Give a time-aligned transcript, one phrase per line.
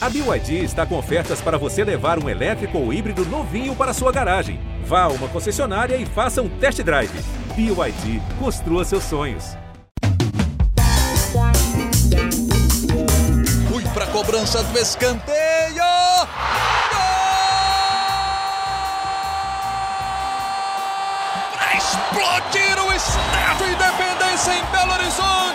[0.00, 4.12] A BYD está com ofertas para você levar um elétrico ou híbrido novinho para sua
[4.12, 4.60] garagem.
[4.84, 7.10] Vá a uma concessionária e faça um test drive.
[7.56, 9.56] BYD, construa seus sonhos.
[13.68, 15.82] Fui para a cobrança do escanteio.
[21.54, 25.47] Para explodir o Estádio Independência em Belo Horizonte.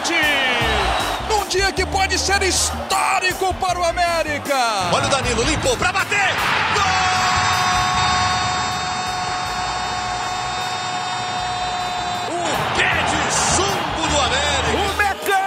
[1.53, 4.89] Dia que pode ser histórico para o América.
[4.91, 6.33] Olha o Danilo, limpou para bater.
[6.73, 6.83] Gol!
[12.31, 12.41] O
[12.75, 13.17] pé de
[13.53, 14.77] chumbo do América.
[14.79, 15.45] O Mecão!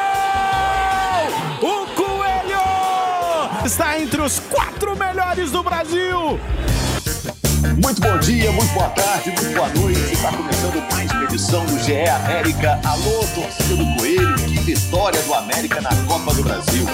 [1.60, 3.66] O Coelho!
[3.66, 6.38] Está entre os quatro melhores do Brasil!
[7.82, 10.12] Muito bom dia, muito boa tarde, muito boa noite.
[10.12, 12.80] Está começando mais uma edição do GE América.
[12.84, 16.84] Alô, torcida do Coelho, que vitória do América na Copa do Brasil.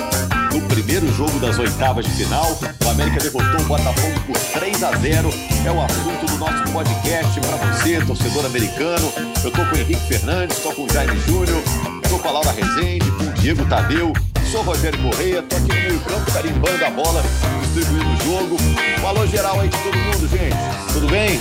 [0.53, 2.47] No primeiro jogo das oitavas de final,
[2.85, 5.31] o América derrotou o Botafogo por 3 a 0.
[5.65, 9.11] É o assunto do nosso podcast para você, torcedor americano.
[9.43, 11.63] Eu estou com o Henrique Fernandes, estou com o Jaime Júnior,
[12.05, 14.13] estou com a Laura Rezende, com o Diego Tadeu.
[14.51, 17.25] Sou Rogério Correia, estou aqui no meio campo, carimbando a bola,
[17.63, 18.57] distribuindo o jogo.
[19.03, 20.93] Um alô geral aí de todo mundo, gente.
[20.93, 21.41] Tudo bem?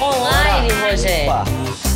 [0.00, 1.30] Online, Rogério.
[1.30, 1.89] Opa.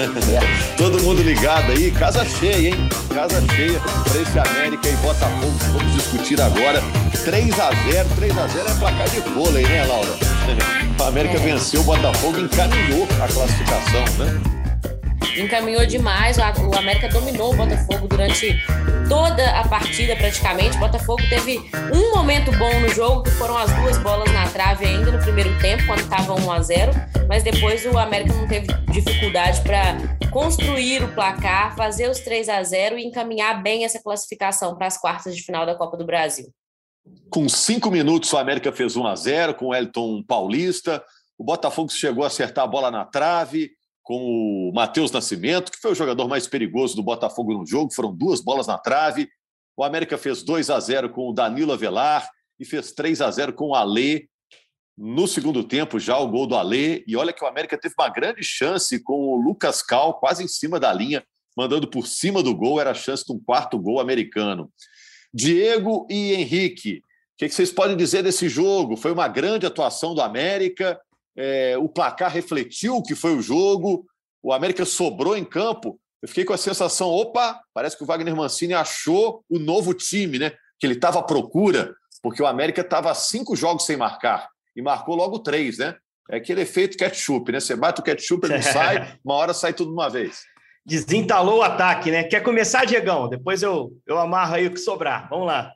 [0.76, 2.88] Todo mundo ligado aí, casa cheia, hein?
[3.14, 5.52] Casa cheia para esse América e Botafogo.
[5.72, 6.82] Vamos discutir agora.
[7.24, 10.10] 3 a 0 3 a 0 é placar de vôlei, né, Laura?
[10.98, 11.38] O América É.
[11.38, 14.40] venceu o Botafogo e encaminhou a classificação, né?
[15.36, 18.54] Encaminhou demais, o o América dominou o Botafogo durante
[19.08, 20.76] toda a partida praticamente.
[20.76, 21.58] O Botafogo teve
[21.94, 25.56] um momento bom no jogo, que foram as duas bolas na trave ainda no primeiro
[25.58, 26.92] tempo, quando estava 1 a 0
[27.30, 29.96] mas depois o América não teve dificuldade para
[30.32, 34.98] construir o placar, fazer os 3 a 0 e encaminhar bem essa classificação para as
[34.98, 36.52] quartas de final da Copa do Brasil.
[37.30, 41.04] Com cinco minutos, o América fez 1 a 0 com o Elton Paulista.
[41.38, 43.70] O Botafogo chegou a acertar a bola na trave
[44.02, 47.94] com o Matheus Nascimento, que foi o jogador mais perigoso do Botafogo no jogo.
[47.94, 49.28] Foram duas bolas na trave.
[49.76, 53.52] O América fez 2 a 0 com o Danilo Avelar e fez 3 a 0
[53.52, 54.26] com o Alê.
[55.02, 57.02] No segundo tempo, já o gol do Alê.
[57.06, 60.46] E olha que o América teve uma grande chance com o Lucas Cal, quase em
[60.46, 61.24] cima da linha,
[61.56, 62.78] mandando por cima do gol.
[62.78, 64.70] Era a chance de um quarto gol americano.
[65.32, 67.02] Diego e Henrique, o
[67.38, 68.94] que vocês podem dizer desse jogo?
[68.94, 71.00] Foi uma grande atuação do América,
[71.34, 74.04] é, o placar refletiu o que foi o jogo,
[74.42, 75.98] o América sobrou em campo.
[76.20, 80.38] Eu fiquei com a sensação: opa, parece que o Wagner Mancini achou o novo time,
[80.38, 80.50] né?
[80.78, 84.46] Que ele estava à procura, porque o América estava cinco jogos sem marcar
[84.80, 85.96] e marcou logo três, né?
[86.30, 87.60] É aquele efeito ketchup, né?
[87.60, 90.44] Você bate o ketchup, ele não sai, uma hora sai tudo de uma vez.
[90.84, 92.24] Desentalou o ataque, né?
[92.24, 93.28] Quer começar, Diegão?
[93.28, 95.28] Depois eu, eu amarro aí o que sobrar.
[95.28, 95.72] Vamos lá.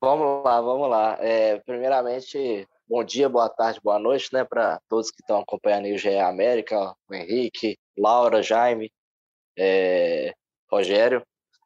[0.00, 1.16] Vamos lá, vamos lá.
[1.20, 5.94] É, primeiramente, bom dia, boa tarde, boa noite, né, para todos que estão acompanhando aí
[5.94, 8.92] o GE América, o Henrique, Laura, Jaime,
[9.56, 10.32] é,
[10.70, 11.22] Rogério.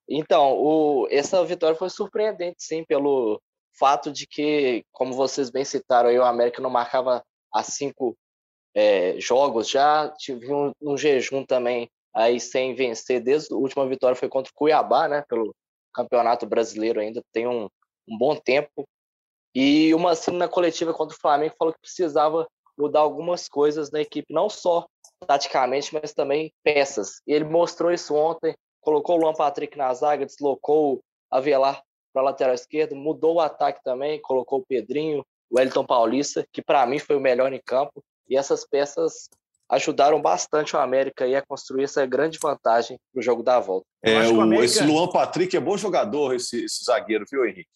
[0.08, 3.40] Então, o, essa vitória foi surpreendente, sim, pelo
[3.78, 7.22] fato de que, como vocês bem citaram aí, o América não marcava
[7.52, 8.16] há cinco
[8.74, 14.16] é, jogos já, tive um, um jejum também aí sem vencer, desde a última vitória
[14.16, 15.54] foi contra o Cuiabá, né, pelo
[15.94, 17.68] Campeonato Brasileiro ainda, tem um,
[18.08, 18.86] um bom tempo.
[19.54, 24.00] E uma assim na coletiva contra o Flamengo falou que precisava mudar algumas coisas na
[24.00, 24.86] equipe, não só
[25.26, 27.22] taticamente, mas também peças.
[27.26, 31.00] E ele mostrou isso ontem, colocou o Luan Patrick na zaga, deslocou o
[31.30, 31.82] Avelar
[32.16, 36.62] para a lateral esquerda, mudou o ataque também, colocou o Pedrinho, o Elton Paulista, que
[36.62, 38.02] para mim foi o melhor em campo.
[38.26, 39.28] E essas peças
[39.68, 43.84] ajudaram bastante o América aí a construir essa grande vantagem no jogo da volta.
[44.02, 47.68] É, o América- Esse Luan Patrick é bom jogador, esse, esse zagueiro, viu, Henrique?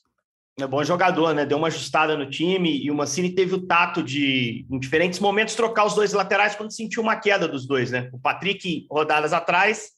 [0.58, 1.44] É bom jogador, né?
[1.44, 5.54] Deu uma ajustada no time e o Mancini teve o tato de, em diferentes momentos,
[5.54, 8.08] trocar os dois laterais quando sentiu uma queda dos dois, né?
[8.10, 9.90] O Patrick rodadas atrás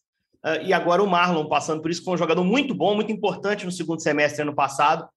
[0.64, 3.72] e agora o Marlon passando por isso, foi um jogador muito bom, muito importante no
[3.72, 5.08] segundo semestre ano passado,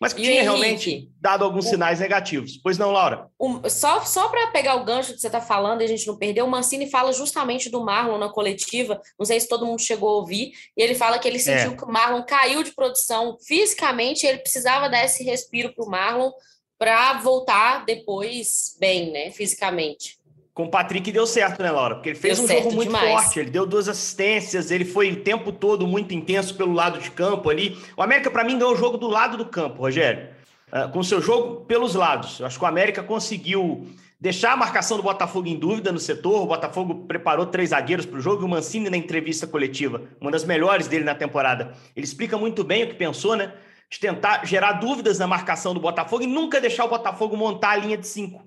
[0.00, 0.44] mas que E tinha Henrique?
[0.50, 2.56] realmente dado alguns sinais negativos.
[2.62, 3.28] Pois não, Laura?
[3.68, 6.46] Só só para pegar o gancho que você está falando e a gente não perdeu,
[6.46, 8.98] o Mancini fala justamente do Marlon na coletiva.
[9.18, 10.52] Não sei se todo mundo chegou a ouvir.
[10.74, 11.76] E ele fala que ele sentiu É.
[11.76, 14.24] que o Marlon caiu de produção fisicamente.
[14.24, 16.30] E ele precisava dar esse respiro para o Marlon
[16.78, 19.30] para voltar depois bem, né?
[19.32, 20.18] Fisicamente.
[20.60, 21.94] Com o Patrick deu certo, né, Laura?
[21.94, 23.22] Porque ele fez Deu um jogo muito demais.
[23.22, 27.10] forte, ele deu duas assistências, ele foi o tempo todo muito intenso pelo lado de
[27.10, 27.78] campo ali.
[27.96, 30.28] O América, para mim, ganhou o jogo do lado do campo, Rogério.
[30.70, 32.40] Ah, com o seu jogo pelos lados.
[32.40, 33.86] Eu acho que o América conseguiu
[34.20, 36.42] deixar a marcação do Botafogo em dúvida no setor.
[36.42, 40.30] O Botafogo preparou três zagueiros para o jogo e o Mancini, na entrevista coletiva, uma
[40.30, 43.50] das melhores dele na temporada, ele explica muito bem o que pensou, né?
[43.90, 47.76] de tentar gerar dúvidas na marcação do Botafogo e nunca deixar o Botafogo montar a
[47.76, 48.40] linha de cinco,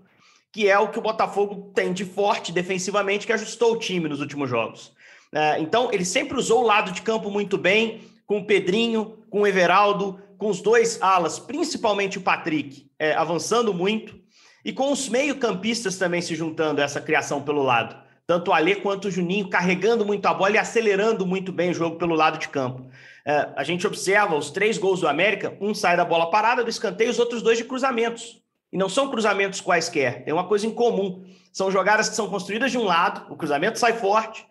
[0.54, 4.22] que é o que o Botafogo tem de forte defensivamente, que ajustou o time nos
[4.22, 4.94] últimos jogos.
[5.34, 9.42] É, então, ele sempre usou o lado de campo muito bem, com o Pedrinho, com
[9.42, 14.16] o Everaldo, com os dois alas, principalmente o Patrick, é, avançando muito,
[14.64, 17.96] e com os meio-campistas também se juntando a essa criação pelo lado.
[18.28, 21.74] Tanto o Alê quanto o Juninho carregando muito a bola e acelerando muito bem o
[21.74, 22.88] jogo pelo lado de campo.
[23.26, 26.70] É, a gente observa os três gols do América, um sai da bola parada do
[26.70, 28.43] escanteio, os outros dois de cruzamentos.
[28.74, 31.24] E não são cruzamentos quaisquer, tem uma coisa em comum.
[31.52, 34.48] São jogadas que são construídas de um lado, o cruzamento sai forte,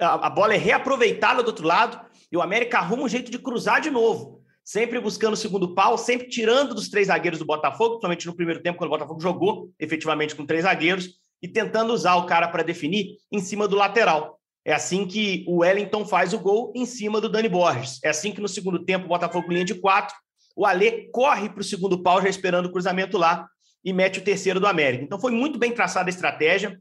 [0.00, 2.00] a bola é reaproveitada do outro lado,
[2.32, 4.42] e o América arruma um jeito de cruzar de novo.
[4.64, 8.62] Sempre buscando o segundo pau, sempre tirando dos três zagueiros do Botafogo, principalmente no primeiro
[8.62, 11.10] tempo, quando o Botafogo jogou efetivamente com três zagueiros,
[11.42, 14.40] e tentando usar o cara para definir em cima do lateral.
[14.64, 18.00] É assim que o Wellington faz o gol em cima do Dani Borges.
[18.02, 20.16] É assim que no segundo tempo o Botafogo linha de quatro,
[20.56, 23.46] o Alê corre para o segundo pau já esperando o cruzamento lá
[23.84, 25.04] e mete o terceiro do América.
[25.04, 26.80] Então foi muito bem traçada a estratégia.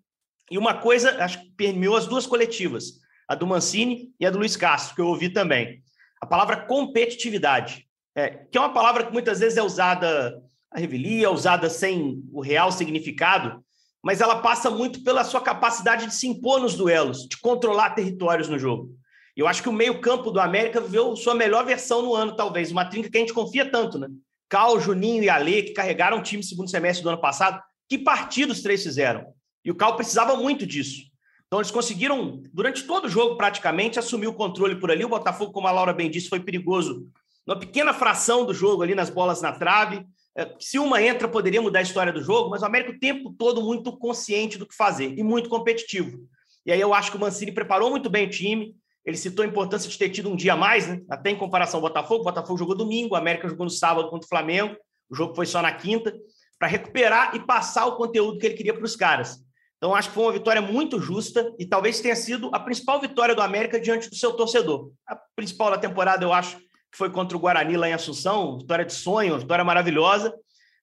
[0.50, 4.38] E uma coisa, acho que permeou as duas coletivas, a do Mancini e a do
[4.38, 5.84] Luiz Castro, que eu ouvi também.
[6.22, 7.86] A palavra competitividade,
[8.16, 10.42] é, que é uma palavra que muitas vezes é usada
[10.72, 13.64] a revelia, usada sem o real significado,
[14.04, 18.48] mas ela passa muito pela sua capacidade de se impor nos duelos, de controlar territórios
[18.48, 18.96] no jogo.
[19.36, 22.86] Eu acho que o meio-campo do América viveu sua melhor versão no ano, talvez, uma
[22.86, 24.08] trinca que a gente confia tanto, né?
[24.50, 27.62] Cal, Juninho e Ale, que carregaram o time segundo semestre do ano passado.
[27.90, 29.34] Que partido os três fizeram?
[29.64, 31.04] E o Cal precisava muito disso.
[31.48, 35.06] Então, eles conseguiram, durante todo o jogo, praticamente, assumir o controle por ali.
[35.06, 37.08] O Botafogo, como a Laura bem disse, foi perigoso
[37.46, 40.06] numa pequena fração do jogo ali nas bolas na trave.
[40.36, 43.32] É, se uma entra, poderia mudar a história do jogo, mas o América o tempo
[43.32, 46.28] todo muito consciente do que fazer e muito competitivo.
[46.66, 48.76] E aí eu acho que o Mancini preparou muito bem o time.
[49.08, 51.00] Ele citou a importância de ter tido um dia a mais, né?
[51.10, 52.20] até em comparação ao Botafogo.
[52.20, 54.76] O Botafogo jogou domingo, o América jogou no sábado contra o Flamengo.
[55.10, 56.14] O jogo foi só na quinta,
[56.60, 59.38] para recuperar e passar o conteúdo que ele queria para os caras.
[59.78, 63.34] Então, acho que foi uma vitória muito justa e talvez tenha sido a principal vitória
[63.34, 64.92] do América diante do seu torcedor.
[65.08, 68.84] A principal da temporada, eu acho, que foi contra o Guarani lá em Assunção, vitória
[68.84, 70.34] de sonho, vitória maravilhosa,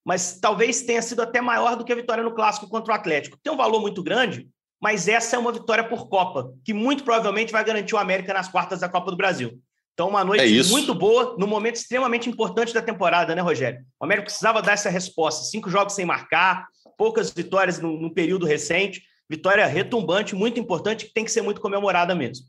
[0.02, 3.36] mas talvez tenha sido até maior do que a vitória no Clássico contra o Atlético.
[3.42, 4.48] Tem um valor muito grande,
[4.84, 8.48] mas essa é uma vitória por Copa, que muito provavelmente vai garantir o América nas
[8.48, 9.58] quartas da Copa do Brasil.
[9.94, 13.80] Então, uma noite é muito boa, no momento extremamente importante da temporada, né, Rogério?
[13.98, 15.46] O América precisava dar essa resposta.
[15.46, 16.66] Cinco jogos sem marcar,
[16.98, 19.02] poucas vitórias no, no período recente.
[19.26, 22.44] Vitória retumbante, muito importante, que tem que ser muito comemorada mesmo.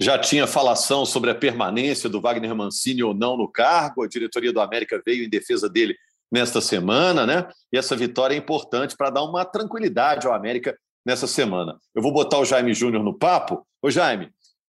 [0.00, 4.02] Já tinha falação sobre a permanência do Wagner Mancini ou não no cargo.
[4.02, 5.94] A diretoria do América veio em defesa dele
[6.32, 7.46] nesta semana, né?
[7.72, 11.78] E essa vitória é importante para dar uma tranquilidade ao América nessa semana.
[11.94, 13.66] Eu vou botar o Jaime Júnior no papo.
[13.82, 14.30] Ô, Jaime,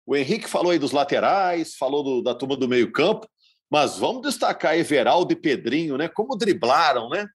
[0.06, 3.27] o Henrique falou aí dos laterais, falou do, da turma do meio-campo,
[3.69, 6.07] mas vamos destacar Everaldo e Pedrinho, né?
[6.07, 7.27] Como driblaram, né?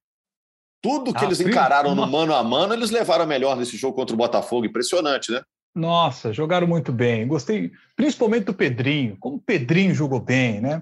[0.81, 4.15] Tudo que ah, eles encararam no mano a mano, eles levaram melhor nesse jogo contra
[4.15, 4.65] o Botafogo.
[4.65, 5.41] Impressionante, né?
[5.75, 7.27] Nossa, jogaram muito bem.
[7.27, 10.81] Gostei principalmente do Pedrinho, como o Pedrinho jogou bem, né?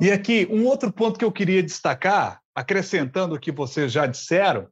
[0.00, 4.68] E aqui, um outro ponto que eu queria destacar, acrescentando o que vocês já disseram,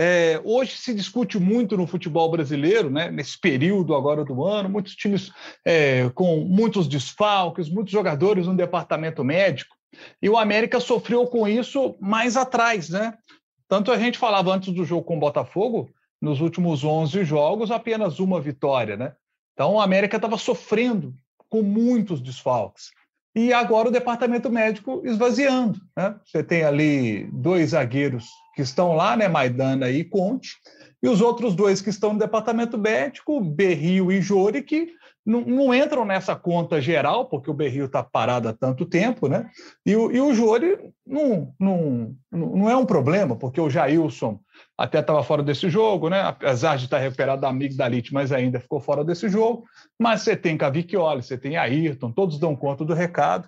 [0.00, 4.94] é, hoje se discute muito no futebol brasileiro, né, nesse período agora do ano, muitos
[4.94, 5.32] times
[5.64, 9.76] é, com muitos desfalques, muitos jogadores no departamento médico,
[10.22, 13.14] e o América sofreu com isso mais atrás, né?
[13.66, 18.20] Tanto a gente falava antes do jogo com o Botafogo, nos últimos 11 jogos, apenas
[18.20, 19.14] uma vitória, né?
[19.52, 21.12] Então, o América estava sofrendo
[21.48, 22.90] com muitos desfalques.
[23.34, 25.80] E agora o departamento médico esvaziando.
[25.96, 26.14] Né?
[26.24, 29.28] Você tem ali dois zagueiros que estão lá, né?
[29.28, 30.56] Maidana e Conte,
[31.02, 34.92] e os outros dois que estão no departamento médico, Berrio e Jori, que
[35.28, 39.50] não, não, entram nessa conta geral, porque o Berrio está parado há tanto tempo, né?
[39.84, 44.40] E o, e o Jori não, não, não é um problema, porque o Jailson
[44.76, 46.22] até estava fora desse jogo, né?
[46.22, 49.64] Apesar de estar recuperado da amigdalite, mas ainda ficou fora desse jogo.
[50.00, 53.46] Mas você tem Cavicchioli, você tem Ayrton, todos dão conta do recado.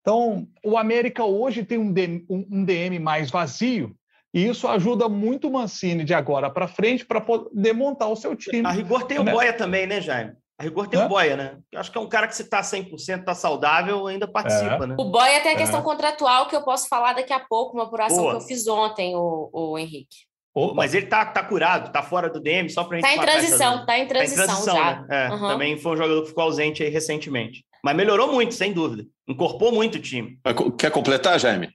[0.00, 3.94] Então, o América hoje tem um DM, um DM mais vazio,
[4.32, 8.34] e isso ajuda muito o Mancini de agora para frente para poder montar o seu
[8.34, 8.66] time.
[8.66, 9.30] A rigor tem né?
[9.30, 10.32] o Boia também, né, Jaime?
[10.60, 11.06] A rigor tem Hã?
[11.06, 11.56] o Boia, né?
[11.72, 14.86] Eu acho que é um cara que se está 100%, está saudável, ainda participa, é.
[14.88, 14.94] né?
[14.98, 15.82] O Boia tem a questão é.
[15.82, 18.32] contratual que eu posso falar daqui a pouco, uma apuração Boa.
[18.32, 20.28] que eu fiz ontem, o, o Henrique.
[20.54, 20.74] Opa.
[20.74, 23.08] Mas ele tá, tá curado, tá fora do DM, só pra gente...
[23.08, 25.00] Tá em transição, tá em transição, tá em transição já.
[25.00, 25.06] Né?
[25.08, 25.48] É, uhum.
[25.48, 27.64] Também foi um jogador que ficou ausente aí recentemente.
[27.82, 29.06] Mas melhorou muito, sem dúvida.
[29.26, 30.38] Incorporou muito o time.
[30.78, 31.70] Quer completar, Jaime?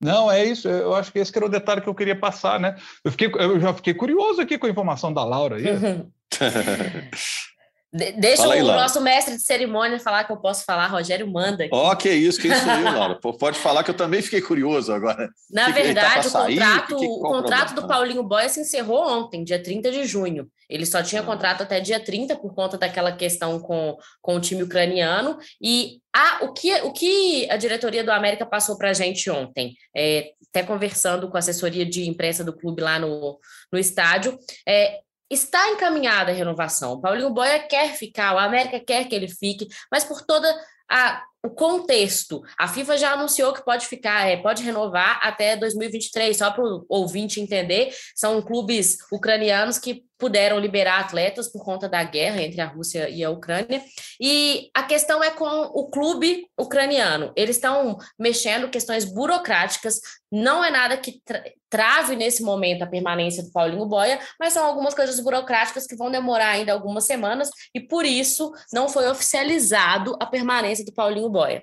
[0.00, 0.68] Não, é isso.
[0.68, 2.74] Eu acho que esse que era o detalhe que eu queria passar, né?
[3.04, 5.64] Eu, fiquei, eu já fiquei curioso aqui com a informação da Laura aí.
[7.92, 11.30] De deixa Fala o aí, nosso mestre de cerimônia falar que eu posso falar, Rogério
[11.30, 11.66] manda.
[11.70, 13.18] Ó, oh, que isso, que isso aí, Laura.
[13.38, 15.30] Pode falar que eu também fiquei curioso agora.
[15.50, 19.06] Na que verdade, tá o contrato, que que, o contrato do Paulinho Boia se encerrou
[19.08, 20.48] ontem, dia 30 de junho.
[20.68, 21.24] Ele só tinha ah.
[21.24, 25.38] contrato até dia 30 por conta daquela questão com, com o time ucraniano.
[25.62, 29.74] E a, o, que, o que a diretoria do América passou para a gente ontem,
[29.96, 33.38] é, até conversando com a assessoria de imprensa do clube lá no,
[33.72, 36.92] no estádio, é, está encaminhada a renovação.
[36.92, 40.48] O Paulinho Boia quer ficar, o América quer que ele fique, mas por toda
[40.90, 46.36] a, o contexto, a FIFA já anunciou que pode ficar, é, pode renovar até 2023,
[46.36, 52.02] só para o ouvinte entender, são clubes ucranianos que puderam liberar atletas por conta da
[52.02, 53.82] guerra entre a Rússia e a Ucrânia.
[54.20, 57.32] E a questão é com o clube ucraniano.
[57.36, 60.00] Eles estão mexendo questões burocráticas,
[60.32, 64.64] não é nada que tra trave nesse momento a permanência do Paulinho Boia, mas são
[64.64, 70.16] algumas coisas burocráticas que vão demorar ainda algumas semanas e por isso não foi oficializado
[70.20, 71.62] a permanência do Paulinho Boia.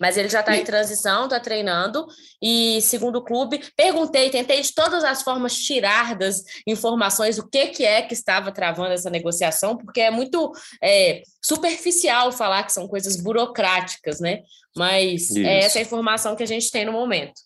[0.00, 2.04] Mas ele já está em transição, está treinando.
[2.42, 7.68] E segundo o clube, perguntei, tentei de todas as formas tirar das informações o que,
[7.68, 10.50] que é que estava travando essa negociação, porque é muito
[10.82, 14.40] é, superficial falar que são coisas burocráticas, né?
[14.76, 15.38] Mas Isso.
[15.38, 17.40] é essa informação que a gente tem no momento.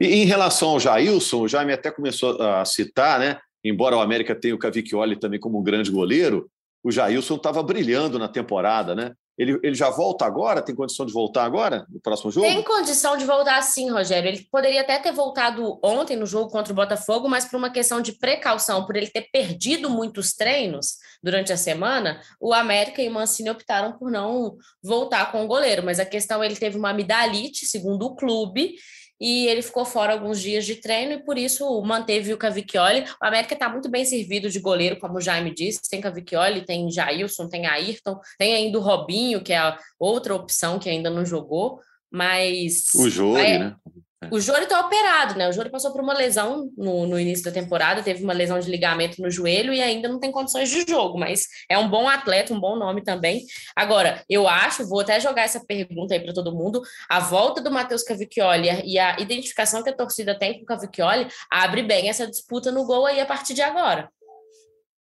[0.00, 3.38] E em relação ao Jailson, o Jaime até começou a citar, né?
[3.62, 6.48] Embora o América tenha o Cavicchioli também como um grande goleiro,
[6.82, 9.12] o Jailson estava brilhando na temporada, né?
[9.38, 10.62] Ele, ele já volta agora?
[10.62, 12.46] Tem condição de voltar agora, no próximo jogo?
[12.46, 14.28] Tem condição de voltar sim, Rogério.
[14.28, 18.00] Ele poderia até ter voltado ontem no jogo contra o Botafogo, mas por uma questão
[18.00, 23.12] de precaução, por ele ter perdido muitos treinos durante a semana, o América e o
[23.12, 25.82] Mancini optaram por não voltar com o goleiro.
[25.82, 28.76] Mas a questão, ele teve uma amidalite, segundo o clube,
[29.20, 33.04] e ele ficou fora alguns dias de treino e por isso manteve o Cavicchioli.
[33.22, 36.90] O América está muito bem servido de goleiro, como o Jaime disse, tem Cavicchioli, tem
[36.90, 41.24] Jailson, tem Ayrton, tem ainda o Robinho, que é a outra opção que ainda não
[41.24, 41.80] jogou,
[42.10, 42.94] mas...
[42.94, 43.76] O Jori, é, né?
[44.22, 44.28] É.
[44.30, 45.46] O Jori está operado, né?
[45.46, 48.70] O Jori passou por uma lesão no, no, início da temporada, teve uma lesão de
[48.70, 52.54] ligamento no joelho e ainda não tem condições de jogo, mas é um bom atleta,
[52.54, 53.44] um bom nome também.
[53.74, 56.80] Agora, eu acho, vou até jogar essa pergunta aí para todo mundo:
[57.10, 61.28] a volta do Matheus Cavicchioli e a identificação que a torcida tem com o Cavicchioli
[61.50, 64.08] abre bem essa disputa no gol aí a partir de agora.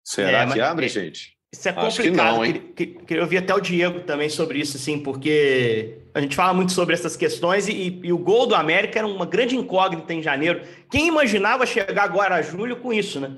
[0.06, 1.38] Será é, que abre, gente?
[1.54, 2.02] Isso é complicado.
[2.02, 2.74] Que não?
[2.74, 6.72] Queria, queria ouvir até o Diego também sobre isso, assim, porque a gente fala muito
[6.72, 10.62] sobre essas questões e, e, o gol do América era uma grande incógnita em janeiro.
[10.90, 13.36] Quem imaginava chegar agora a julho com isso, né?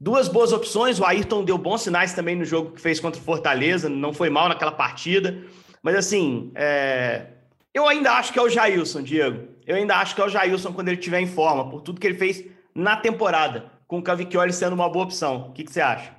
[0.00, 3.24] Duas boas opções, o Ayrton deu bons sinais também no jogo que fez contra o
[3.24, 5.42] Fortaleza, não foi mal naquela partida.
[5.82, 7.26] Mas assim, é...
[7.74, 9.48] eu ainda acho que é o Jailson, Diego.
[9.66, 12.06] Eu ainda acho que é o Jailson quando ele estiver em forma, por tudo que
[12.06, 15.48] ele fez na temporada, com o Cavicchioli sendo uma boa opção.
[15.48, 16.17] O que, que você acha?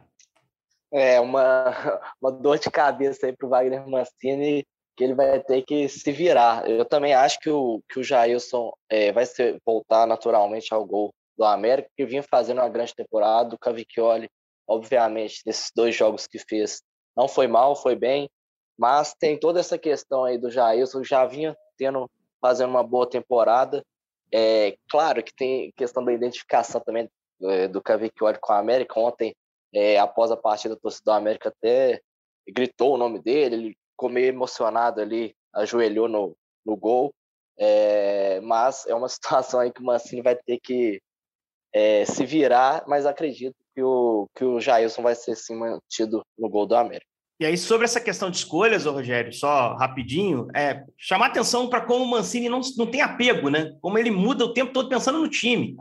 [0.91, 1.65] É, uma,
[2.21, 4.65] uma dor de cabeça aí para o Wagner Mancini
[4.99, 6.69] que ele vai ter que se virar.
[6.69, 9.23] Eu também acho que o, que o Jailson é, vai
[9.65, 13.55] voltar naturalmente ao gol do América, que vinha fazendo uma grande temporada.
[13.55, 14.29] O Cavicchioli,
[14.67, 16.81] obviamente, nesses dois jogos que fez,
[17.15, 18.29] não foi mal, foi bem,
[18.77, 23.81] mas tem toda essa questão aí do Jailson, já vinha tendo, fazendo uma boa temporada.
[24.33, 27.09] É, claro que tem questão da identificação também
[27.43, 28.99] é, do Cavicchioli com a América.
[28.99, 29.33] Ontem
[29.73, 32.01] é, após a partida, o torcedor do América até
[32.47, 36.35] gritou o nome dele, ele ficou meio emocionado ali, ajoelhou no,
[36.65, 37.13] no gol.
[37.57, 41.01] É, mas é uma situação aí que o Mancini vai ter que
[41.73, 46.49] é, se virar, mas acredito que o, que o Jailson vai ser sim mantido no
[46.49, 47.05] gol do América.
[47.39, 52.03] E aí, sobre essa questão de escolhas, Rogério, só rapidinho, é chamar atenção para como
[52.03, 53.77] o Mancini não, não tem apego, né?
[53.81, 55.77] Como ele muda o tempo todo pensando no time.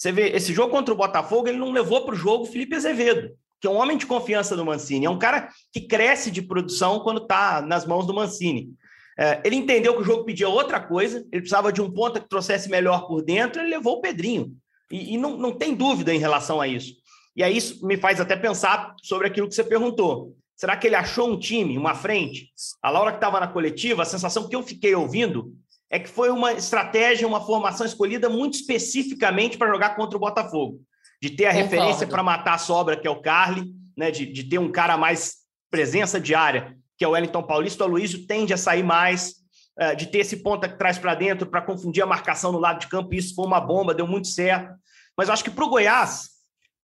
[0.00, 3.36] Você vê, esse jogo contra o Botafogo, ele não levou para o jogo Felipe Azevedo,
[3.60, 5.04] que é um homem de confiança do Mancini.
[5.04, 8.72] É um cara que cresce de produção quando está nas mãos do Mancini.
[9.18, 12.30] É, ele entendeu que o jogo pedia outra coisa, ele precisava de um ponta que
[12.30, 14.56] trouxesse melhor por dentro, ele levou o Pedrinho.
[14.90, 16.94] E, e não, não tem dúvida em relação a isso.
[17.36, 20.34] E aí isso me faz até pensar sobre aquilo que você perguntou.
[20.56, 22.50] Será que ele achou um time, uma frente?
[22.82, 25.54] A Laura que estava na coletiva, a sensação que eu fiquei ouvindo
[25.90, 30.80] é que foi uma estratégia, uma formação escolhida muito especificamente para jogar contra o Botafogo.
[31.20, 31.70] De ter a Concordo.
[31.70, 33.64] referência para matar a sobra, que é o Carly,
[33.96, 34.10] né?
[34.10, 35.38] de, de ter um cara mais
[35.70, 37.84] presença diária, que é o Wellington Paulista.
[37.84, 39.34] O Aloysio tende a sair mais,
[39.80, 42.80] uh, de ter esse ponta que traz para dentro para confundir a marcação no lado
[42.80, 43.12] de campo.
[43.12, 44.72] Isso foi uma bomba, deu muito certo.
[45.16, 46.30] Mas eu acho que para o Goiás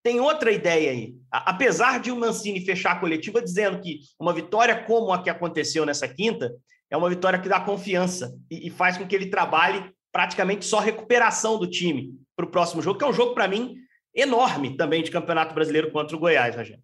[0.03, 1.15] tem outra ideia aí.
[1.31, 5.87] Apesar de o Mancini fechar a coletiva dizendo que uma vitória como a que aconteceu
[5.87, 6.53] nessa quinta
[6.91, 10.79] é uma vitória que dá confiança e, e faz com que ele trabalhe praticamente só
[10.79, 13.77] recuperação do time para o próximo jogo, que é um jogo, para mim,
[14.15, 16.83] enorme também de Campeonato Brasileiro contra o Goiás, Rogério.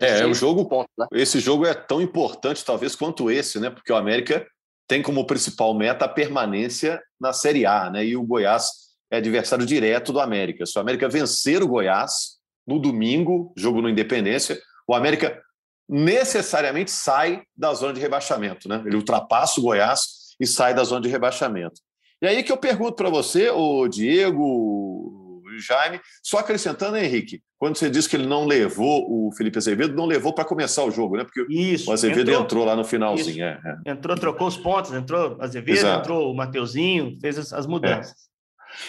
[0.00, 0.68] É, é um jogo.
[0.68, 1.06] Pontos, né?
[1.12, 3.70] Esse jogo é tão importante, talvez, quanto esse, né?
[3.70, 4.46] Porque o América
[4.88, 8.04] tem como principal meta a permanência na Série A, né?
[8.04, 8.70] E o Goiás
[9.10, 10.66] é adversário direto do América.
[10.66, 15.42] Se o América vencer o Goiás no domingo, jogo no Independência, o América
[15.88, 18.82] necessariamente sai da zona de rebaixamento, né?
[18.84, 21.80] Ele ultrapassa o Goiás e sai da zona de rebaixamento.
[22.20, 27.76] E aí que eu pergunto para você, o Diego, o Jaime, só acrescentando, Henrique, quando
[27.76, 31.16] você disse que ele não levou o Felipe Azevedo, não levou para começar o jogo,
[31.16, 31.24] né?
[31.24, 33.44] Porque Isso, o Azevedo entrou, entrou lá no finalzinho.
[33.44, 33.92] É, é.
[33.92, 36.00] Entrou, trocou os pontos, entrou Azevedo, Exato.
[36.00, 38.12] entrou o Mateuzinho, fez as, as mudanças.
[38.12, 38.36] É.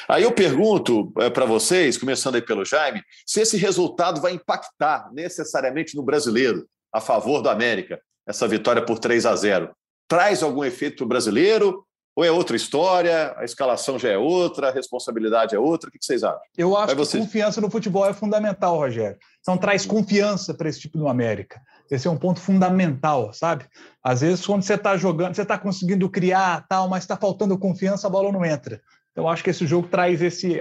[0.09, 5.09] Aí eu pergunto é, para vocês, começando aí pelo Jaime, se esse resultado vai impactar
[5.13, 9.69] necessariamente no brasileiro a favor do América, essa vitória por 3 a 0.
[10.07, 11.83] Traz algum efeito para o brasileiro?
[12.17, 15.87] Ou é outra história, a escalação já é outra, a responsabilidade é outra?
[15.87, 16.41] O que vocês acham?
[16.57, 19.19] Eu acho que confiança no futebol é fundamental, Rogério.
[19.39, 21.61] Então traz confiança para esse tipo do América.
[21.91, 23.65] Esse é um ponto fundamental, sabe?
[24.03, 28.07] Às vezes, quando você está jogando, você está conseguindo criar, tal, mas está faltando confiança,
[28.07, 28.81] a bola não entra.
[29.11, 30.59] Então, acho que esse jogo traz esse,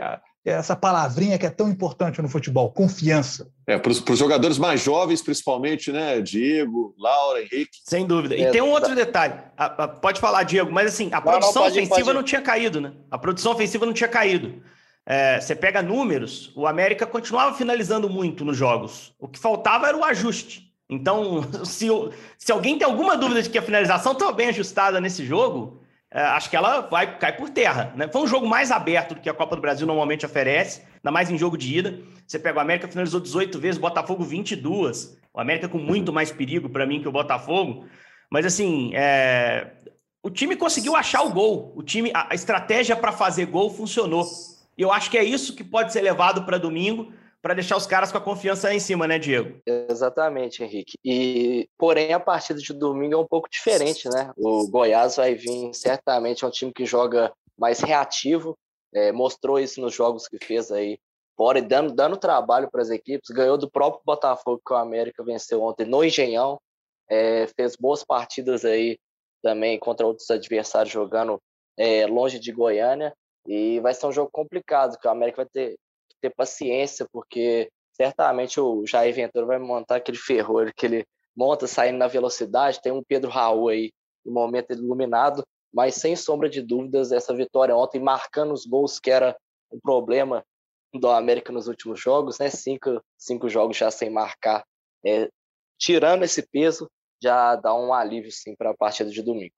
[0.50, 3.50] essa palavrinha que é tão importante no futebol, confiança.
[3.66, 6.20] É, para os jogadores mais jovens, principalmente, né?
[6.20, 7.78] Diego, Laura, Henrique.
[7.84, 8.36] Sem dúvida.
[8.36, 9.34] E é, tem um outro detalhe.
[9.56, 12.14] A, a, pode falar, Diego, mas assim, a produção não, não, ofensiva pode.
[12.14, 12.92] não tinha caído, né?
[13.10, 14.62] A produção ofensiva não tinha caído.
[15.04, 19.14] É, você pega números, o América continuava finalizando muito nos jogos.
[19.18, 20.72] O que faltava era o ajuste.
[20.88, 21.88] Então, se,
[22.38, 25.85] se alguém tem alguma dúvida de que a finalização estava bem ajustada nesse jogo, é,
[26.12, 27.92] acho que ela vai cair por terra.
[27.96, 28.08] Né?
[28.08, 31.30] Foi um jogo mais aberto do que a Copa do Brasil normalmente oferece, ainda mais
[31.30, 31.98] em jogo de ida.
[32.26, 35.18] Você pega o América, finalizou 18 vezes, o Botafogo 22.
[35.34, 37.86] O América com muito mais perigo para mim que o Botafogo.
[38.30, 39.72] Mas assim, é...
[40.22, 41.72] o time conseguiu achar o gol.
[41.76, 44.24] O time, a estratégia para fazer gol funcionou.
[44.78, 47.86] E eu acho que é isso que pode ser levado para domingo para deixar os
[47.86, 49.60] caras com a confiança em cima, né, Diego?
[49.66, 50.98] Exatamente, Henrique.
[51.04, 54.32] E porém a partida de domingo é um pouco diferente, né?
[54.36, 58.56] O Goiás vai vir certamente é um time que joga mais reativo,
[58.92, 60.98] é, mostrou isso nos jogos que fez aí
[61.36, 65.62] fora dando, dando trabalho para as equipes, ganhou do próprio Botafogo que o América venceu
[65.62, 66.58] ontem no Engenhão,
[67.08, 68.98] é, fez boas partidas aí
[69.42, 71.40] também contra outros adversários jogando
[71.78, 73.14] é, longe de Goiânia
[73.46, 75.76] e vai ser um jogo complicado, que o América vai ter
[76.20, 81.98] ter paciência, porque certamente o Jair Ventura vai montar aquele ferrolho que ele monta saindo
[81.98, 82.80] na velocidade.
[82.82, 83.92] Tem um Pedro Raul aí,
[84.24, 89.10] no momento iluminado, mas sem sombra de dúvidas, essa vitória ontem, marcando os gols, que
[89.10, 89.36] era
[89.70, 90.44] um problema
[90.94, 92.48] do América nos últimos jogos, né?
[92.48, 94.64] Cinco, cinco jogos já sem marcar.
[95.04, 95.28] É,
[95.78, 96.90] tirando esse peso,
[97.22, 99.54] já dá um alívio sim para a partida de domingo.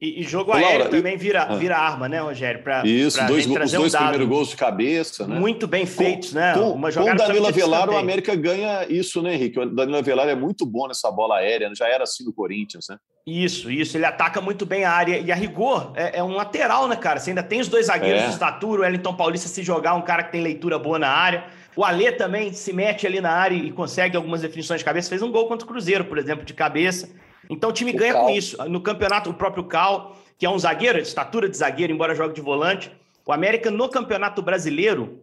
[0.00, 1.56] E, e jogo aéreo Laura, também vira, ah.
[1.56, 2.62] vira arma, né, Rogério?
[2.62, 5.38] Pra, Isso, pra dois, os dois um primeiros gols de cabeça, né?
[5.38, 6.54] Muito bem feitos, com, né?
[6.54, 9.60] Com, Uma com o Danilo Avelar, o América ganha isso, né, Henrique?
[9.60, 12.96] O Danilo Avelar é muito bom nessa bola aérea, já era assim no Corinthians, né?
[13.26, 13.96] Isso, isso.
[13.98, 15.18] Ele ataca muito bem a área.
[15.18, 17.20] E a rigor é, é um lateral, né, cara?
[17.20, 18.26] Você ainda tem os dois zagueiros é.
[18.26, 21.44] de estatura, o Wellington Paulista se jogar, um cara que tem leitura boa na área.
[21.76, 25.10] O Alê também se mete ali na área e consegue algumas definições de cabeça.
[25.10, 27.10] Fez um gol contra o Cruzeiro, por exemplo, de cabeça.
[27.50, 28.24] Então o time o ganha Cal.
[28.24, 28.56] com isso.
[28.68, 32.40] No campeonato, o próprio Cal que é um zagueiro, estatura de zagueiro, embora jogue de
[32.40, 32.90] volante.
[33.26, 35.20] O América no Campeonato Brasileiro,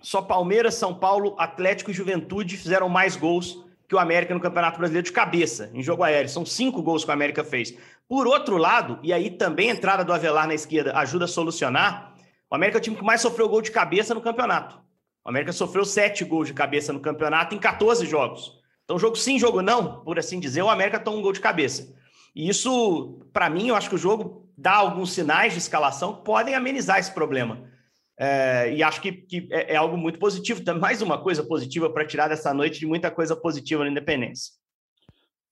[0.00, 4.78] só Palmeiras, São Paulo, Atlético e Juventude fizeram mais gols que o América no Campeonato
[4.78, 6.28] Brasileiro de cabeça, em jogo aéreo.
[6.28, 7.76] São cinco gols que o América fez.
[8.08, 12.14] Por outro lado, e aí também a entrada do Avelar na esquerda ajuda a solucionar,
[12.48, 14.78] o América é o time que mais sofreu gol de cabeça no campeonato.
[15.24, 18.59] O América sofreu sete gols de cabeça no campeonato em 14 jogos.
[18.90, 21.94] Então, jogo sim, jogo não, por assim dizer, o América toma um gol de cabeça.
[22.34, 26.24] E isso, para mim, eu acho que o jogo dá alguns sinais de escalação que
[26.24, 27.70] podem amenizar esse problema.
[28.18, 30.60] É, e acho que, que é, é, algo muito positivo.
[30.74, 34.54] Mais uma coisa positiva para tirar dessa noite de muita coisa positiva na Independência.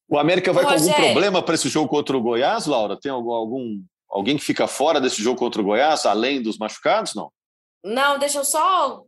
[0.08, 2.98] O América vai com algum problema para esse jogo contra o Goiás, Laura?
[3.00, 7.14] Tem algum, algum alguém que fica fora desse jogo contra o Goiás, além dos machucados,
[7.14, 7.30] não?
[7.84, 9.04] Não, deixa eu só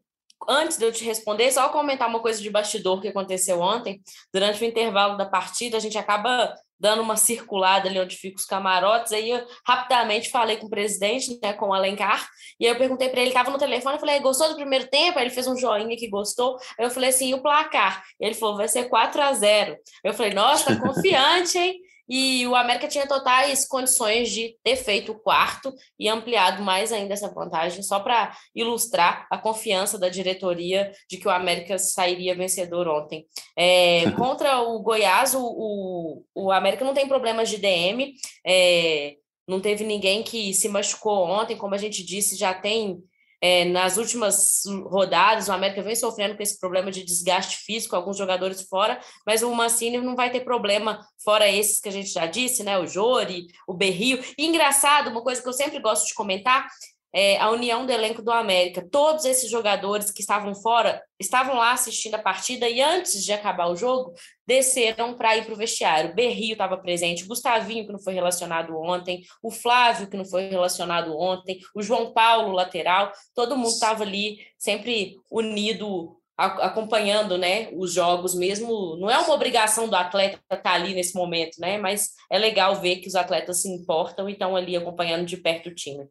[0.49, 4.01] antes de eu te responder, só comentar uma coisa de bastidor que aconteceu ontem.
[4.33, 8.47] Durante o intervalo da partida, a gente acaba dando uma circulada ali onde ficam os
[8.47, 9.13] camarotes.
[9.13, 12.27] Aí eu rapidamente falei com o presidente, né, com o Alencar,
[12.59, 15.19] e aí eu perguntei para ele, estava no telefone, eu falei, gostou do primeiro tempo?
[15.19, 16.57] Aí ele fez um joinha que gostou.
[16.79, 18.03] Aí eu falei assim, e o placar?
[18.19, 21.81] Ele falou, vai ser 4 a 0 Eu falei, nossa, tá confiante, hein?
[22.11, 27.15] E o América tinha totais condições de ter feito o quarto e ampliado mais ainda
[27.15, 32.89] essa vantagem, só para ilustrar a confiança da diretoria de que o América sairia vencedor
[32.89, 33.27] ontem.
[33.57, 38.13] É, contra o Goiás, o, o, o, América não tem problemas de DM,
[38.45, 39.15] é,
[39.47, 43.01] não teve ninguém que se machucou ontem, como a gente disse, já tem
[43.43, 48.19] É, nas últimas rodadas, o América vem sofrendo com esse problema de desgaste físico, alguns
[48.19, 52.27] jogadores fora, mas o Mancini não vai ter problema fora esses que a gente já
[52.27, 52.79] disse, né?
[52.79, 54.23] O Jori, o Berrio.
[54.37, 56.69] E engraçado, uma coisa que eu sempre gosto de comentar
[57.13, 58.87] é, a união do elenco do América.
[58.91, 63.69] Todos esses jogadores que estavam fora estavam lá assistindo a partida e antes de acabar
[63.69, 64.13] o jogo
[64.47, 66.15] desceram para ir para o vestiário.
[66.15, 71.17] Berrio estava presente, Gustavinho, que não foi relacionado ontem, o Flávio, que não foi relacionado
[71.19, 78.35] ontem, o João Paulo, lateral, todo mundo estava ali sempre unido acompanhando né, os jogos
[78.35, 78.97] mesmo.
[78.97, 81.77] Não é uma obrigação do atleta estar tá ali nesse momento, né?
[81.77, 85.69] Mas é legal ver que os atletas se importam e estão ali acompanhando de perto
[85.69, 86.09] o time.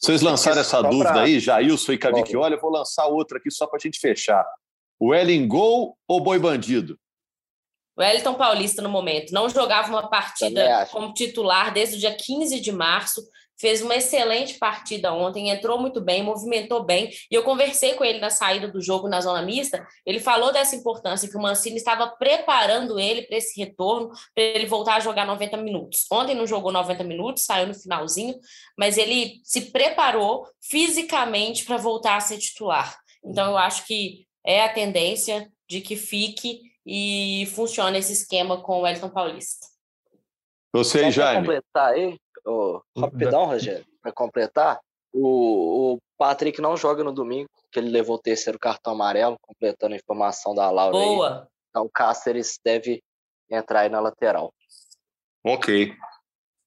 [0.00, 1.22] Vocês lançaram essa dúvida pra...
[1.22, 4.44] aí, Jailson e Cavicchioli, eu vou lançar outra aqui só para a gente fechar.
[4.98, 6.98] O Ellen Gol ou Boi Bandido?
[7.96, 12.60] O Wellington Paulista, no momento, não jogava uma partida como titular desde o dia 15
[12.60, 13.22] de março,
[13.64, 18.18] fez uma excelente partida ontem, entrou muito bem, movimentou bem, e eu conversei com ele
[18.18, 22.08] na saída do jogo na zona mista, ele falou dessa importância que o Mancini estava
[22.08, 26.04] preparando ele para esse retorno, para ele voltar a jogar 90 minutos.
[26.12, 28.34] Ontem não jogou 90 minutos, saiu no finalzinho,
[28.76, 32.94] mas ele se preparou fisicamente para voltar a ser titular.
[33.24, 38.80] Então eu acho que é a tendência de que fique e funcione esse esquema com
[38.80, 39.66] o Wellington Paulista.
[40.74, 41.46] Você, Jaime.
[41.46, 44.80] completar aí, oh, rapidão, Rogério, para completar,
[45.12, 49.94] o, o Patrick não joga no domingo, que ele levou o terceiro cartão amarelo, completando
[49.94, 50.92] a informação da Laura.
[50.92, 51.40] Boa!
[51.42, 51.46] Aí.
[51.70, 53.02] Então o Cáceres deve
[53.50, 54.52] entrar aí na lateral.
[55.44, 55.94] Ok.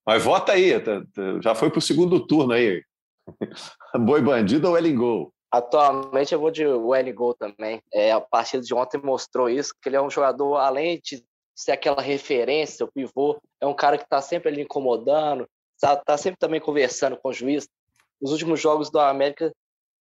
[0.06, 2.82] Mas vota aí, tá, tá, já foi para o segundo turno aí.
[4.00, 5.34] Boi bandido ou Ellingol?
[5.52, 7.82] Atualmente eu vou de Ellingol também.
[7.94, 11.24] É, a partida de ontem mostrou isso, que ele é um jogador, além de
[11.56, 16.18] ser aquela referência, o pivô, é um cara que está sempre ali incomodando, está tá
[16.18, 17.68] sempre também conversando com o juiz.
[18.20, 19.54] Nos últimos jogos do América,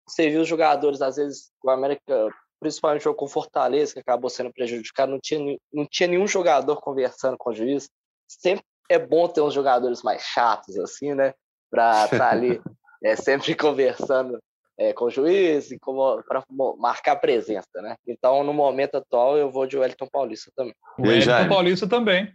[0.08, 4.30] você viu os jogadores, às vezes, o América, principalmente o jogo com Fortaleza, que acabou
[4.30, 7.88] sendo prejudicado, não tinha, não tinha nenhum jogador conversando com o juiz.
[8.26, 11.34] Sempre é bom ter uns jogadores mais chatos, assim, né?
[11.70, 12.60] Para estar tá ali
[13.04, 14.38] é, sempre conversando
[14.78, 16.44] é, com o juiz e para
[16.78, 17.96] marcar presença, né?
[18.06, 20.74] Então, no momento atual, eu vou de Wellington Paulista também.
[20.98, 22.32] O Wellington Paulista também.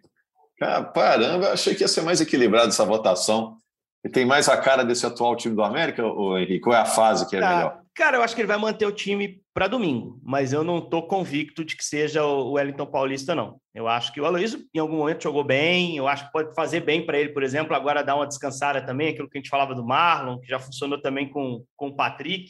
[0.62, 3.58] Caramba, eu achei que ia ser mais equilibrado essa votação.
[4.04, 6.62] E tem mais a cara desse atual time do América, ou Henrique?
[6.62, 7.82] Qual é a fase que é ah, melhor?
[7.96, 11.08] Cara, eu acho que ele vai manter o time para domingo, mas eu não estou
[11.08, 13.60] convicto de que seja o Wellington Paulista, não.
[13.76, 16.80] Eu acho que o Aloysio, em algum momento, jogou bem, eu acho que pode fazer
[16.80, 19.76] bem para ele, por exemplo, agora dar uma descansada também, aquilo que a gente falava
[19.76, 22.50] do Marlon, que já funcionou também com, com o Patrick.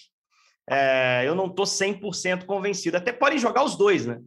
[0.69, 2.95] É, eu não estou 100% convencido.
[2.95, 4.19] Até podem jogar os dois, né?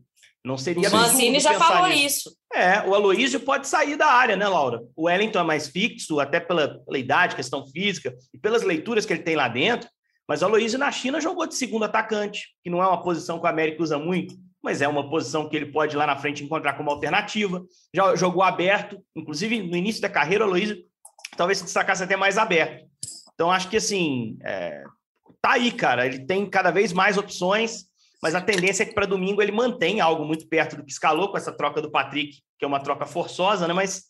[0.45, 0.89] Não seria.
[0.89, 2.29] O Mancini já falou nisso.
[2.29, 2.37] isso.
[2.53, 4.83] É, o Aloísio pode sair da área, né, Laura?
[4.95, 9.13] O Wellington é mais fixo, até pela, pela idade, questão física, e pelas leituras que
[9.13, 9.89] ele tem lá dentro.
[10.29, 13.45] Mas o Aloísio na China jogou de segundo atacante, que não é uma posição que
[13.45, 16.75] o América usa muito, mas é uma posição que ele pode lá na frente encontrar
[16.75, 17.63] como alternativa.
[17.95, 20.77] Já jogou aberto, inclusive no início da carreira, o Aloísio
[21.37, 22.87] talvez se destacasse até mais aberto.
[23.35, 24.85] Então, acho que assim, é...
[25.43, 26.07] tá aí, cara.
[26.07, 27.87] Ele tem cada vez mais opções
[28.25, 31.31] mas a tendência é que para domingo ele mantém algo muito perto do que escalou
[31.31, 33.75] com essa troca do Patrick, que é uma troca forçosa, né?
[33.75, 34.05] Mas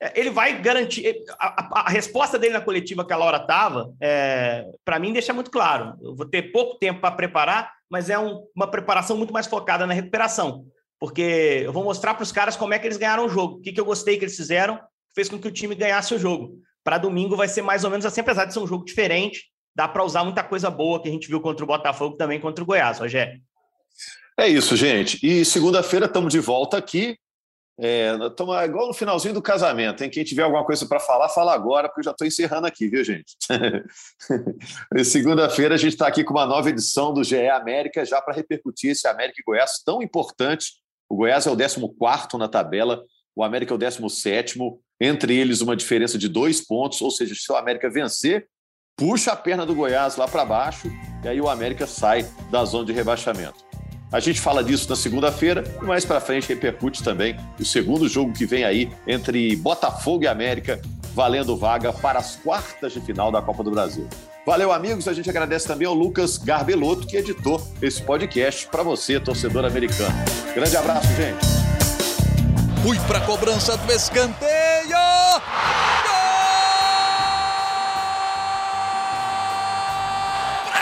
[0.00, 1.24] é, ele vai garantir.
[1.40, 5.32] A, a, a resposta dele na coletiva que a Laura estava, é, para mim, deixa
[5.32, 5.98] muito claro.
[6.00, 9.88] Eu vou ter pouco tempo para preparar, mas é um, uma preparação muito mais focada
[9.88, 10.64] na recuperação.
[10.96, 13.60] Porque eu vou mostrar para os caras como é que eles ganharam o jogo, o
[13.60, 14.78] que, que eu gostei que eles fizeram,
[15.16, 16.60] fez com que o time ganhasse o jogo.
[16.84, 19.88] Para domingo vai ser mais ou menos assim, apesar de ser um jogo diferente, dá
[19.88, 22.66] para usar muita coisa boa que a gente viu contra o Botafogo também contra o
[22.66, 23.40] Goiás, Rogério.
[24.38, 25.18] É isso, gente.
[25.22, 27.18] E segunda-feira estamos de volta aqui.
[27.80, 30.10] Estamos é, igual no finalzinho do casamento, hein?
[30.10, 33.04] Quem tiver alguma coisa para falar, fala agora, porque eu já estou encerrando aqui, viu,
[33.04, 33.36] gente?
[35.04, 38.90] Segunda-feira a gente está aqui com uma nova edição do GE América, já para repercutir
[38.90, 40.72] esse América e Goiás tão importante.
[41.08, 44.58] O Goiás é o 14 na tabela, o América é o 17,
[45.00, 48.48] entre eles uma diferença de dois pontos, ou seja, se o América vencer,
[48.96, 50.90] puxa a perna do Goiás lá para baixo,
[51.22, 53.67] e aí o América sai da zona de rebaixamento.
[54.10, 58.32] A gente fala disso na segunda-feira e mais para frente repercute também o segundo jogo
[58.32, 60.80] que vem aí entre Botafogo e América,
[61.14, 64.08] valendo vaga para as quartas de final da Copa do Brasil.
[64.46, 65.06] Valeu, amigos.
[65.08, 70.14] A gente agradece também ao Lucas Garbelotto, que editou esse podcast para você, torcedor americano.
[70.54, 71.46] Grande abraço, gente.
[72.82, 74.48] Fui para a cobrança do escanteio.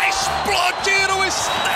[0.09, 1.76] explodir o Estádio